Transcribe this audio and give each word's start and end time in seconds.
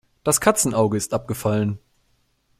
Das 0.23 0.41
Katzenauge 0.41 0.97
ist 0.97 1.13
abgefallen. 1.13 1.77